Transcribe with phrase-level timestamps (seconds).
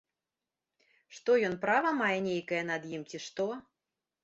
[1.17, 3.49] Што ён права мае нейкае над ім, ці што?